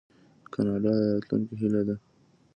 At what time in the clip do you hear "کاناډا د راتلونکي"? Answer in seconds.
0.53-1.53